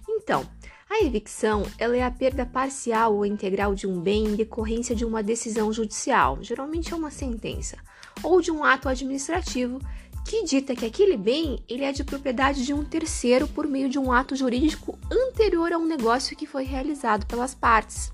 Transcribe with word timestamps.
Então, 0.10 0.46
a 0.94 1.04
evicção 1.04 1.64
ela 1.80 1.98
é 1.98 2.04
a 2.04 2.12
perda 2.12 2.46
parcial 2.46 3.16
ou 3.16 3.26
integral 3.26 3.74
de 3.74 3.88
um 3.88 4.00
bem 4.00 4.26
em 4.26 4.36
decorrência 4.36 4.96
de 4.96 5.04
uma 5.04 5.24
decisão 5.24 5.74
judicial, 5.74 6.38
geralmente 6.42 6.94
é 6.94 6.96
uma 6.96 7.10
sentença, 7.10 7.78
ou 8.22 8.40
de 8.40 8.52
um 8.52 8.64
ato 8.64 8.88
administrativo 8.88 9.80
que 10.24 10.44
dita 10.44 10.76
que 10.76 10.86
aquele 10.86 11.18
bem 11.18 11.60
ele 11.68 11.84
é 11.84 11.92
de 11.92 12.04
propriedade 12.04 12.64
de 12.64 12.74
um 12.74 12.84
terceiro 12.84 13.48
por 13.48 13.68
meio 13.68 13.90
de 13.90 13.98
um 13.98 14.12
ato 14.12 14.36
jurídico 14.36 14.98
anterior 15.12 15.74
a 15.74 15.80
um 15.80 15.86
negócio 15.86 16.38
que 16.38 16.46
foi 16.46 16.64
realizado 16.64 17.26
pelas 17.26 17.56
partes. 17.56 18.12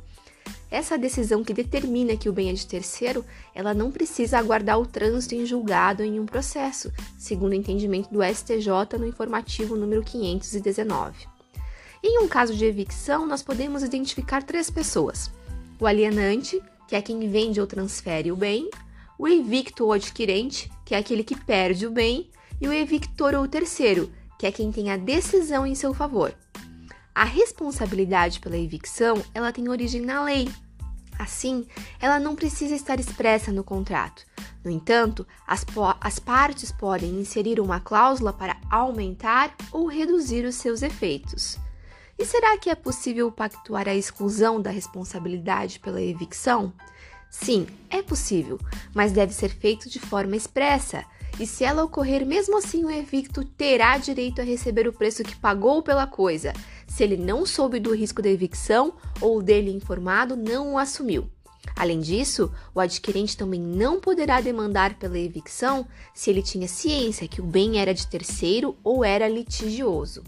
Essa 0.71 0.97
decisão 0.97 1.43
que 1.43 1.53
determina 1.53 2.15
que 2.15 2.29
o 2.29 2.33
bem 2.33 2.49
é 2.49 2.53
de 2.53 2.65
terceiro, 2.65 3.25
ela 3.53 3.73
não 3.73 3.91
precisa 3.91 4.37
aguardar 4.37 4.79
o 4.79 4.85
trânsito 4.85 5.35
em 5.35 5.45
julgado 5.45 6.01
em 6.01 6.19
um 6.19 6.25
processo, 6.25 6.91
segundo 7.17 7.51
o 7.51 7.55
entendimento 7.55 8.09
do 8.09 8.23
STJ 8.23 8.97
no 8.97 9.05
informativo 9.05 9.75
número 9.75 10.01
519. 10.03 11.38
Em 12.01 12.23
um 12.23 12.27
caso 12.27 12.55
de 12.55 12.63
evicção, 12.63 13.25
nós 13.25 13.43
podemos 13.43 13.83
identificar 13.83 14.41
três 14.41 14.69
pessoas: 14.69 15.29
o 15.79 15.85
alienante, 15.85 16.61
que 16.87 16.95
é 16.95 17.01
quem 17.01 17.29
vende 17.29 17.59
ou 17.59 17.67
transfere 17.67 18.31
o 18.31 18.35
bem, 18.35 18.69
o 19.17 19.27
evicto 19.27 19.83
ou 19.85 19.91
adquirente, 19.91 20.71
que 20.85 20.95
é 20.95 20.97
aquele 20.97 21.23
que 21.23 21.35
perde 21.35 21.85
o 21.85 21.91
bem, 21.91 22.29
e 22.61 22.67
o 22.67 22.73
evictor 22.73 23.35
ou 23.35 23.47
terceiro, 23.47 24.11
que 24.37 24.47
é 24.47 24.51
quem 24.51 24.71
tem 24.71 24.89
a 24.91 24.97
decisão 24.97 25.67
em 25.67 25.75
seu 25.75 25.93
favor. 25.93 26.33
A 27.13 27.25
responsabilidade 27.25 28.39
pela 28.39 28.57
evicção, 28.57 29.21
ela 29.33 29.51
tem 29.51 29.67
origem 29.67 30.01
na 30.01 30.23
lei. 30.23 30.49
Assim, 31.17 31.67
ela 31.99 32.17
não 32.17 32.33
precisa 32.33 32.73
estar 32.73 32.97
expressa 32.97 33.51
no 33.51 33.61
contrato. 33.61 34.25
No 34.63 34.71
entanto, 34.71 35.27
as, 35.45 35.65
as 35.99 36.17
partes 36.17 36.71
podem 36.71 37.19
inserir 37.19 37.59
uma 37.59 37.81
cláusula 37.81 38.31
para 38.31 38.55
aumentar 38.69 39.53
ou 39.69 39.85
reduzir 39.85 40.45
os 40.45 40.55
seus 40.55 40.81
efeitos. 40.81 41.57
E 42.19 42.25
será 42.25 42.57
que 42.57 42.69
é 42.69 42.75
possível 42.75 43.31
pactuar 43.31 43.87
a 43.87 43.95
exclusão 43.95 44.61
da 44.61 44.69
responsabilidade 44.69 45.79
pela 45.79 46.01
evicção? 46.01 46.73
Sim, 47.29 47.65
é 47.89 48.01
possível, 48.01 48.59
mas 48.93 49.13
deve 49.13 49.33
ser 49.33 49.47
feito 49.47 49.89
de 49.89 49.99
forma 49.99 50.35
expressa. 50.35 51.05
E 51.39 51.47
se 51.47 51.63
ela 51.63 51.81
ocorrer, 51.81 52.25
mesmo 52.25 52.57
assim 52.57 52.83
o 52.83 52.91
evicto 52.91 53.45
terá 53.45 53.97
direito 53.97 54.41
a 54.41 54.43
receber 54.43 54.85
o 54.85 54.91
preço 54.91 55.23
que 55.23 55.37
pagou 55.37 55.81
pela 55.81 56.05
coisa, 56.05 56.51
se 56.85 57.05
ele 57.05 57.15
não 57.15 57.45
soube 57.45 57.79
do 57.79 57.95
risco 57.95 58.21
da 58.21 58.27
evicção 58.27 58.95
ou 59.21 59.41
dele 59.41 59.71
informado 59.71 60.35
não 60.35 60.73
o 60.73 60.77
assumiu. 60.77 61.29
Além 61.73 62.01
disso, 62.01 62.51
o 62.75 62.81
adquirente 62.81 63.37
também 63.37 63.61
não 63.61 63.97
poderá 63.97 64.41
demandar 64.41 64.95
pela 64.95 65.17
evicção 65.17 65.87
se 66.13 66.29
ele 66.29 66.43
tinha 66.43 66.67
ciência 66.67 67.29
que 67.29 67.39
o 67.39 67.45
bem 67.45 67.79
era 67.79 67.93
de 67.93 68.05
terceiro 68.07 68.75
ou 68.83 69.05
era 69.05 69.29
litigioso. 69.29 70.21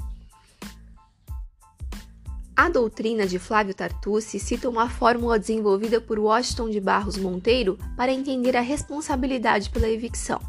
A 2.61 2.69
doutrina 2.69 3.25
de 3.25 3.39
Flávio 3.39 3.73
Tartucci 3.73 4.37
cita 4.37 4.69
uma 4.69 4.87
fórmula 4.87 5.39
desenvolvida 5.39 5.99
por 5.99 6.19
Washington 6.19 6.69
de 6.69 6.79
Barros 6.79 7.17
Monteiro 7.17 7.75
para 7.97 8.11
entender 8.11 8.55
a 8.55 8.61
responsabilidade 8.61 9.71
pela 9.71 9.89
evicção. 9.89 10.39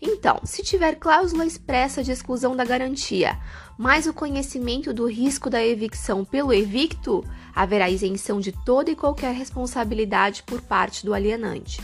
Então, 0.00 0.40
se 0.42 0.62
tiver 0.62 0.94
cláusula 0.94 1.44
expressa 1.44 2.02
de 2.02 2.12
exclusão 2.12 2.56
da 2.56 2.64
garantia, 2.64 3.38
mais 3.76 4.06
o 4.06 4.14
conhecimento 4.14 4.94
do 4.94 5.04
risco 5.04 5.50
da 5.50 5.62
evicção 5.62 6.24
pelo 6.24 6.50
evicto, 6.50 7.22
haverá 7.54 7.90
isenção 7.90 8.40
de 8.40 8.52
toda 8.64 8.90
e 8.90 8.96
qualquer 8.96 9.34
responsabilidade 9.34 10.42
por 10.44 10.62
parte 10.62 11.04
do 11.04 11.12
alienante. 11.12 11.78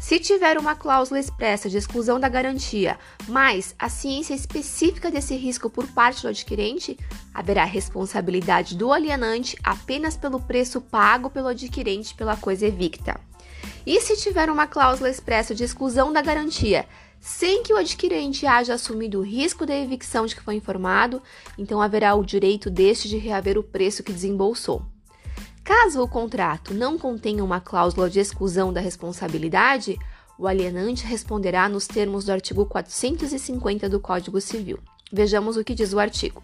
Se 0.00 0.18
tiver 0.18 0.56
uma 0.56 0.74
cláusula 0.74 1.20
expressa 1.20 1.68
de 1.68 1.76
exclusão 1.76 2.18
da 2.18 2.26
garantia, 2.26 2.98
mas 3.28 3.74
a 3.78 3.90
ciência 3.90 4.32
específica 4.32 5.10
desse 5.10 5.36
risco 5.36 5.68
por 5.68 5.86
parte 5.88 6.22
do 6.22 6.28
adquirente, 6.28 6.98
haverá 7.34 7.64
responsabilidade 7.64 8.78
do 8.78 8.94
alienante 8.94 9.58
apenas 9.62 10.16
pelo 10.16 10.40
preço 10.40 10.80
pago 10.80 11.28
pelo 11.28 11.48
adquirente 11.48 12.14
pela 12.14 12.34
coisa 12.34 12.66
evicta. 12.66 13.20
E 13.86 14.00
se 14.00 14.16
tiver 14.16 14.50
uma 14.50 14.66
cláusula 14.66 15.10
expressa 15.10 15.54
de 15.54 15.64
exclusão 15.64 16.10
da 16.10 16.22
garantia, 16.22 16.86
sem 17.20 17.62
que 17.62 17.74
o 17.74 17.76
adquirente 17.76 18.46
haja 18.46 18.72
assumido 18.72 19.18
o 19.18 19.22
risco 19.22 19.66
da 19.66 19.76
evicção 19.76 20.24
de 20.24 20.34
que 20.34 20.42
foi 20.42 20.54
informado, 20.54 21.22
então 21.58 21.80
haverá 21.80 22.14
o 22.14 22.24
direito 22.24 22.70
deste 22.70 23.06
de 23.06 23.18
reaver 23.18 23.58
o 23.58 23.62
preço 23.62 24.02
que 24.02 24.14
desembolsou. 24.14 24.82
Caso 25.70 26.02
o 26.02 26.08
contrato 26.08 26.74
não 26.74 26.98
contenha 26.98 27.44
uma 27.44 27.60
cláusula 27.60 28.10
de 28.10 28.18
exclusão 28.18 28.72
da 28.72 28.80
responsabilidade, 28.80 29.96
o 30.36 30.48
alienante 30.48 31.06
responderá 31.06 31.68
nos 31.68 31.86
termos 31.86 32.24
do 32.24 32.32
artigo 32.32 32.66
450 32.66 33.88
do 33.88 34.00
Código 34.00 34.40
Civil. 34.40 34.80
Vejamos 35.12 35.56
o 35.56 35.62
que 35.62 35.72
diz 35.72 35.92
o 35.92 36.00
artigo. 36.00 36.42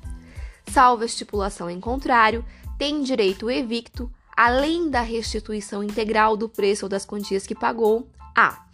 Salvo 0.70 1.03
estipulação 1.03 1.69
em 1.69 1.81
contrário, 1.81 2.44
tem 2.78 3.03
direito 3.03 3.47
o 3.47 3.50
evicto, 3.50 4.09
além 4.36 4.88
da 4.88 5.00
restituição 5.00 5.82
integral 5.82 6.36
do 6.36 6.48
preço 6.48 6.84
ou 6.84 6.88
das 6.88 7.04
quantias 7.04 7.44
que 7.48 7.54
pagou, 7.56 8.09
a 8.32 8.65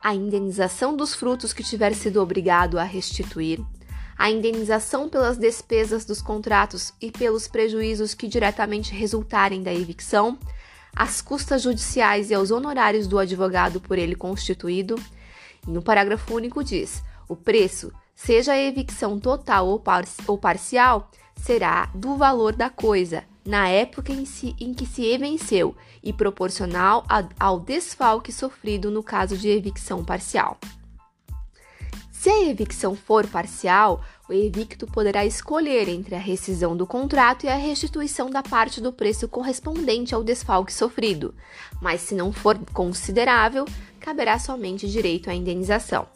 a 0.00 0.14
indenização 0.14 0.96
dos 0.96 1.14
frutos 1.14 1.52
que 1.52 1.62
tiver 1.62 1.92
sido 1.92 2.22
obrigado 2.22 2.78
a 2.78 2.84
restituir, 2.84 3.60
a 4.18 4.28
indenização 4.28 5.08
pelas 5.08 5.38
despesas 5.38 6.04
dos 6.04 6.20
contratos 6.20 6.92
e 7.00 7.12
pelos 7.12 7.46
prejuízos 7.46 8.14
que 8.14 8.26
diretamente 8.26 8.92
resultarem 8.92 9.62
da 9.62 9.72
evicção, 9.72 10.36
as 10.94 11.22
custas 11.22 11.62
judiciais 11.62 12.28
e 12.28 12.34
aos 12.34 12.50
honorários 12.50 13.06
do 13.06 13.16
advogado 13.16 13.80
por 13.80 13.96
ele 13.96 14.16
constituído. 14.16 14.96
E 15.66 15.70
no 15.70 15.80
parágrafo 15.80 16.34
único 16.34 16.64
diz: 16.64 17.00
o 17.28 17.36
preço, 17.36 17.92
seja 18.14 18.52
a 18.52 18.60
evicção 18.60 19.20
total 19.20 19.68
ou, 19.68 19.78
par 19.78 20.04
ou 20.26 20.36
parcial, 20.36 21.08
será 21.36 21.86
do 21.94 22.16
valor 22.16 22.52
da 22.52 22.68
coisa 22.68 23.22
na 23.46 23.68
época 23.68 24.12
em, 24.12 24.26
si, 24.26 24.54
em 24.60 24.74
que 24.74 24.84
se 24.84 25.16
venceu 25.16 25.76
e 26.02 26.12
proporcional 26.12 27.04
a, 27.08 27.24
ao 27.38 27.60
desfalque 27.60 28.32
sofrido 28.32 28.90
no 28.90 29.02
caso 29.02 29.38
de 29.38 29.48
evicção 29.48 30.04
parcial. 30.04 30.58
Se 32.28 32.32
a 32.32 32.44
evicção 32.44 32.94
for 32.94 33.26
parcial, 33.26 34.04
o 34.28 34.34
evicto 34.34 34.86
poderá 34.86 35.24
escolher 35.24 35.88
entre 35.88 36.14
a 36.14 36.18
rescisão 36.18 36.76
do 36.76 36.86
contrato 36.86 37.46
e 37.46 37.48
a 37.48 37.54
restituição 37.54 38.28
da 38.28 38.42
parte 38.42 38.82
do 38.82 38.92
preço 38.92 39.26
correspondente 39.26 40.14
ao 40.14 40.22
desfalque 40.22 40.70
sofrido, 40.70 41.34
mas 41.80 42.02
se 42.02 42.14
não 42.14 42.30
for 42.30 42.58
considerável, 42.74 43.64
caberá 43.98 44.38
somente 44.38 44.86
direito 44.86 45.30
à 45.30 45.34
indenização. 45.34 46.06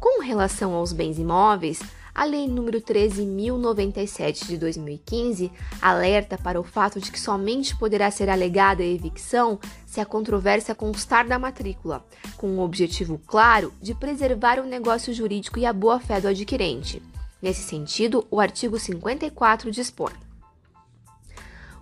Com 0.00 0.22
relação 0.22 0.72
aos 0.72 0.90
bens 0.90 1.18
imóveis, 1.18 1.80
a 2.14 2.24
Lei 2.24 2.46
nº 2.46 2.82
13.097 2.82 4.46
de 4.46 4.58
2015 4.58 5.50
alerta 5.80 6.36
para 6.36 6.60
o 6.60 6.64
fato 6.64 7.00
de 7.00 7.10
que 7.10 7.20
somente 7.20 7.76
poderá 7.76 8.10
ser 8.10 8.28
alegada 8.28 8.82
a 8.82 8.86
evicção 8.86 9.58
se 9.86 10.00
a 10.00 10.06
controvérsia 10.06 10.74
constar 10.74 11.26
da 11.26 11.38
matrícula, 11.38 12.04
com 12.36 12.48
o 12.48 12.60
objetivo 12.60 13.20
claro 13.26 13.72
de 13.80 13.94
preservar 13.94 14.58
o 14.58 14.66
negócio 14.66 15.12
jurídico 15.12 15.58
e 15.58 15.66
a 15.66 15.72
boa-fé 15.72 16.20
do 16.20 16.28
adquirente. 16.28 17.02
Nesse 17.40 17.62
sentido, 17.62 18.26
o 18.30 18.38
artigo 18.38 18.78
54 18.78 19.70
dispõe. 19.70 20.12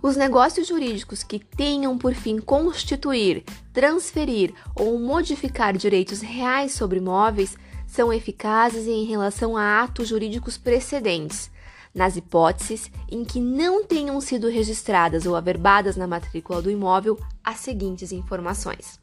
Os 0.01 0.15
negócios 0.15 0.67
jurídicos 0.67 1.23
que 1.23 1.39
tenham 1.39 1.97
por 1.97 2.13
fim 2.13 2.39
constituir, 2.39 3.43
transferir 3.73 4.53
ou 4.73 4.97
modificar 4.97 5.75
direitos 5.75 6.21
reais 6.21 6.71
sobre 6.71 6.99
imóveis 6.99 7.57
são 7.89 8.13
eficazes 8.13 8.87
em 8.87 9.03
relação 9.05 9.57
a 9.57 9.81
atos 9.83 10.07
jurídicos 10.07 10.57
precedentes, 10.57 11.49
nas 11.93 12.15
hipóteses 12.15 12.89
em 13.11 13.25
que 13.25 13.39
não 13.41 13.83
tenham 13.83 14.21
sido 14.21 14.47
registradas 14.47 15.25
ou 15.25 15.35
averbadas 15.35 15.97
na 15.97 16.05
matrícula 16.05 16.61
do 16.61 16.69
imóvel 16.69 17.19
as 17.43 17.57
seguintes 17.57 18.11
informações: 18.11 18.99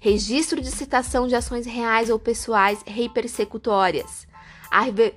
registro 0.00 0.60
de 0.60 0.70
citação 0.70 1.28
de 1.28 1.36
ações 1.36 1.64
reais 1.64 2.10
ou 2.10 2.18
pessoais 2.18 2.82
repersecutórias, 2.84 4.26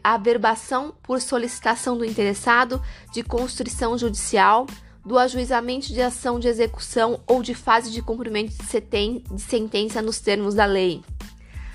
averbação 0.04 0.94
por 1.02 1.20
solicitação 1.20 1.98
do 1.98 2.06
interessado 2.06 2.80
de 3.12 3.24
construção 3.24 3.98
judicial, 3.98 4.68
do 5.04 5.18
ajuizamento 5.18 5.88
de 5.88 6.02
ação 6.02 6.40
de 6.40 6.48
execução 6.48 7.20
ou 7.26 7.42
de 7.42 7.56
fase 7.56 7.90
de 7.90 8.04
cumprimento 8.04 8.54
de 8.54 9.42
sentença 9.42 10.04
nos 10.04 10.20
termos 10.20 10.54
da 10.54 10.66
lei 10.66 11.02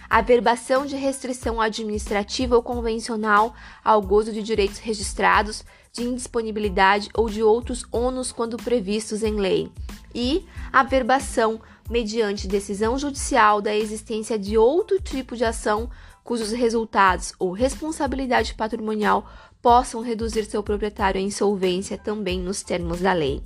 averbação 0.08 0.86
de 0.86 0.96
restrição 0.96 1.60
administrativa 1.60 2.56
ou 2.56 2.62
convencional 2.62 3.54
ao 3.84 4.00
gozo 4.02 4.32
de 4.32 4.42
direitos 4.42 4.78
registrados, 4.78 5.64
de 5.92 6.02
indisponibilidade 6.04 7.08
ou 7.14 7.28
de 7.28 7.42
outros 7.42 7.84
ônus 7.90 8.32
quando 8.32 8.56
previstos 8.56 9.22
em 9.22 9.36
lei, 9.36 9.70
e 10.14 10.46
a 10.72 10.82
verbação 10.82 11.60
mediante 11.88 12.48
decisão 12.48 12.98
judicial 12.98 13.60
da 13.60 13.74
existência 13.74 14.38
de 14.38 14.58
outro 14.58 15.00
tipo 15.00 15.36
de 15.36 15.44
ação 15.44 15.88
cujos 16.24 16.50
resultados 16.50 17.32
ou 17.38 17.52
responsabilidade 17.52 18.54
patrimonial 18.54 19.30
possam 19.62 20.00
reduzir 20.00 20.44
seu 20.44 20.62
proprietário 20.62 21.20
à 21.20 21.22
insolvência 21.22 21.96
também 21.96 22.40
nos 22.40 22.62
termos 22.62 23.00
da 23.00 23.12
lei. 23.12 23.42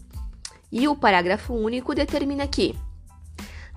E 0.73 0.89
o 0.89 0.97
parágrafo 0.97 1.53
único 1.53 1.95
determina 1.95 2.47
que 2.47 2.75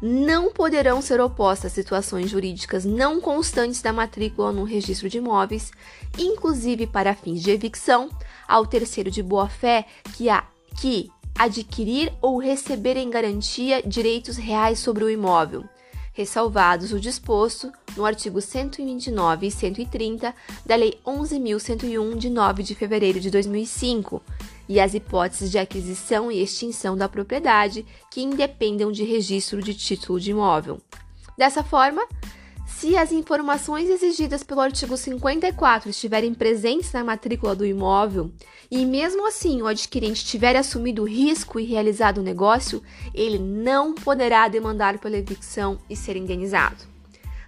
não 0.05 0.51
poderão 0.51 1.01
ser 1.01 1.21
opostas 1.21 1.71
situações 1.71 2.29
jurídicas 2.29 2.83
não 2.83 3.21
constantes 3.21 3.81
da 3.81 3.93
matrícula 3.93 4.51
no 4.51 4.65
registro 4.65 5.07
de 5.07 5.19
imóveis, 5.19 5.71
inclusive 6.19 6.85
para 6.85 7.15
fins 7.15 7.41
de 7.41 7.51
evicção, 7.51 8.09
ao 8.45 8.65
terceiro 8.65 9.09
de 9.09 9.23
boa-fé 9.23 9.85
que, 10.17 10.29
a, 10.29 10.43
que 10.81 11.09
adquirir 11.39 12.11
ou 12.21 12.37
receber 12.37 12.97
em 12.97 13.09
garantia 13.09 13.81
direitos 13.81 14.35
reais 14.35 14.79
sobre 14.79 15.05
o 15.05 15.09
imóvel, 15.09 15.63
ressalvados 16.11 16.91
o 16.91 16.99
disposto 16.99 17.71
no 17.95 18.05
artigo 18.05 18.41
129 18.41 19.47
e 19.47 19.51
130 19.51 20.35
da 20.65 20.75
Lei 20.75 20.99
11.101 21.05 22.17
de 22.17 22.29
9 22.29 22.61
de 22.61 22.75
fevereiro 22.75 23.21
de 23.21 23.31
2005 23.31 24.21
e 24.67 24.79
as 24.79 24.93
hipóteses 24.93 25.51
de 25.51 25.57
aquisição 25.57 26.31
e 26.31 26.41
extinção 26.41 26.95
da 26.95 27.09
propriedade 27.09 27.85
que 28.11 28.21
independam 28.21 28.91
de 28.91 29.03
registro 29.03 29.61
de 29.61 29.73
título 29.73 30.19
de 30.19 30.31
imóvel. 30.31 30.79
Dessa 31.37 31.63
forma, 31.63 32.05
se 32.65 32.97
as 32.97 33.11
informações 33.11 33.89
exigidas 33.89 34.43
pelo 34.43 34.61
artigo 34.61 34.97
54 34.97 35.89
estiverem 35.89 36.33
presentes 36.33 36.91
na 36.91 37.03
matrícula 37.03 37.55
do 37.55 37.65
imóvel 37.65 38.31
e 38.69 38.85
mesmo 38.85 39.27
assim 39.27 39.61
o 39.61 39.67
adquirente 39.67 40.25
tiver 40.25 40.55
assumido 40.55 41.03
o 41.03 41.07
risco 41.07 41.59
e 41.59 41.65
realizado 41.65 42.17
o 42.17 42.23
negócio, 42.23 42.81
ele 43.13 43.39
não 43.39 43.93
poderá 43.93 44.47
demandar 44.47 44.97
pela 44.97 45.17
evicção 45.17 45.77
e 45.89 45.95
ser 45.95 46.15
indenizado. 46.15 46.91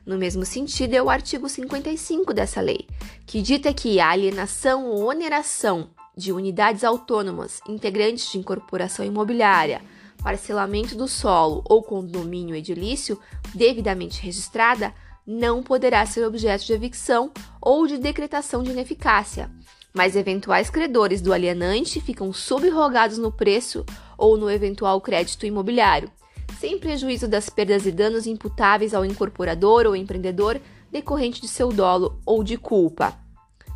No 0.05 0.17
mesmo 0.17 0.45
sentido 0.45 0.93
é 0.93 1.01
o 1.01 1.09
artigo 1.09 1.49
55 1.49 2.33
dessa 2.33 2.61
lei, 2.61 2.87
que 3.25 3.41
dita 3.41 3.73
que 3.73 3.99
a 3.99 4.11
alienação 4.11 4.85
ou 4.85 5.09
oneração 5.09 5.89
de 6.17 6.31
unidades 6.31 6.83
autônomas, 6.83 7.59
integrantes 7.67 8.31
de 8.31 8.37
incorporação 8.37 9.05
imobiliária, 9.05 9.81
parcelamento 10.23 10.95
do 10.95 11.07
solo 11.07 11.63
ou 11.69 11.83
condomínio 11.83 12.55
edilício 12.55 13.19
devidamente 13.53 14.21
registrada, 14.21 14.93
não 15.25 15.63
poderá 15.63 16.05
ser 16.05 16.25
objeto 16.25 16.65
de 16.65 16.73
evicção 16.73 17.31
ou 17.61 17.87
de 17.87 17.97
decretação 17.97 18.61
de 18.63 18.71
ineficácia, 18.71 19.49
mas 19.93 20.15
eventuais 20.15 20.69
credores 20.69 21.21
do 21.21 21.33
alienante 21.33 21.99
ficam 21.99 22.31
subrogados 22.31 23.17
no 23.17 23.31
preço 23.31 23.85
ou 24.17 24.37
no 24.37 24.49
eventual 24.49 25.01
crédito 25.01 25.45
imobiliário, 25.45 26.11
sem 26.59 26.77
prejuízo 26.77 27.27
das 27.27 27.49
perdas 27.49 27.85
e 27.85 27.91
danos 27.91 28.27
imputáveis 28.27 28.93
ao 28.93 29.03
incorporador 29.03 29.85
ou 29.85 29.95
empreendedor 29.95 30.59
decorrente 30.91 31.41
de 31.41 31.47
seu 31.47 31.69
dolo 31.69 32.19
ou 32.25 32.43
de 32.43 32.57
culpa. 32.57 33.24